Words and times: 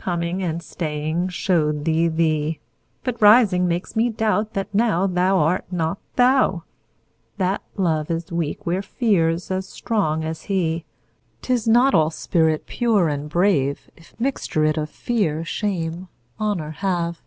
Coming 0.00 0.42
and 0.42 0.60
staying 0.60 1.28
show'd 1.28 1.84
thee 1.84 2.08
thee; 2.08 2.58
But 3.04 3.22
rising 3.22 3.68
makes 3.68 3.94
me 3.94 4.10
doubt 4.10 4.54
that 4.54 4.72
nowThou 4.72 5.34
art 5.36 5.66
not 5.70 5.98
thou. 6.16 6.64
That 7.36 7.62
Love 7.76 8.10
is 8.10 8.32
weak 8.32 8.66
where 8.66 8.82
Fear's 8.82 9.52
as 9.52 9.68
strong 9.68 10.24
as 10.24 10.42
he;'Tis 10.50 11.68
not 11.68 11.94
all 11.94 12.10
spirit 12.10 12.66
pure 12.66 13.08
and 13.08 13.28
brave, 13.30 13.88
If 13.96 14.16
mixture 14.18 14.64
it 14.64 14.76
of 14.76 14.90
Fear, 14.90 15.44
Shame, 15.44 16.08
Honour 16.40 16.70
have. 16.82 17.22